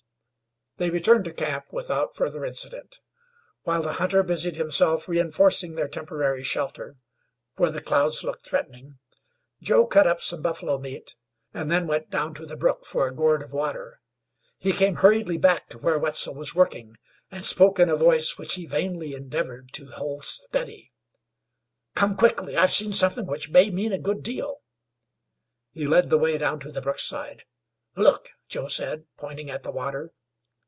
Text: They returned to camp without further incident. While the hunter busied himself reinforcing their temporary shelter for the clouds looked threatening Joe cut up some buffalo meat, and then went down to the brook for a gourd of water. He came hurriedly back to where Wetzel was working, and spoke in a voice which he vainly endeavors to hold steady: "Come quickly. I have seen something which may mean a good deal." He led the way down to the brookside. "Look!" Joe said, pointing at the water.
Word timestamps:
They 0.77 0.89
returned 0.89 1.25
to 1.25 1.31
camp 1.33 1.65
without 1.71 2.15
further 2.15 2.43
incident. 2.43 2.97
While 3.65 3.83
the 3.83 3.91
hunter 3.93 4.23
busied 4.23 4.55
himself 4.55 5.07
reinforcing 5.07 5.75
their 5.75 5.87
temporary 5.87 6.41
shelter 6.41 6.95
for 7.53 7.69
the 7.69 7.83
clouds 7.83 8.23
looked 8.23 8.47
threatening 8.47 8.97
Joe 9.61 9.85
cut 9.85 10.07
up 10.07 10.19
some 10.19 10.41
buffalo 10.41 10.79
meat, 10.79 11.13
and 11.53 11.69
then 11.69 11.85
went 11.85 12.09
down 12.09 12.33
to 12.33 12.47
the 12.47 12.55
brook 12.55 12.83
for 12.83 13.07
a 13.07 13.13
gourd 13.13 13.43
of 13.43 13.53
water. 13.53 13.99
He 14.57 14.73
came 14.73 14.95
hurriedly 14.95 15.37
back 15.37 15.69
to 15.69 15.77
where 15.77 15.99
Wetzel 15.99 16.33
was 16.33 16.55
working, 16.55 16.97
and 17.29 17.45
spoke 17.45 17.77
in 17.77 17.87
a 17.87 17.95
voice 17.95 18.39
which 18.39 18.55
he 18.55 18.65
vainly 18.65 19.13
endeavors 19.13 19.69
to 19.73 19.85
hold 19.91 20.23
steady: 20.23 20.91
"Come 21.93 22.15
quickly. 22.17 22.57
I 22.57 22.61
have 22.61 22.71
seen 22.71 22.91
something 22.91 23.27
which 23.27 23.51
may 23.51 23.69
mean 23.69 23.93
a 23.93 23.99
good 23.99 24.23
deal." 24.23 24.63
He 25.73 25.85
led 25.85 26.09
the 26.09 26.17
way 26.17 26.39
down 26.39 26.59
to 26.61 26.71
the 26.71 26.81
brookside. 26.81 27.43
"Look!" 27.95 28.29
Joe 28.47 28.67
said, 28.67 29.05
pointing 29.17 29.51
at 29.51 29.61
the 29.61 29.69
water. 29.71 30.13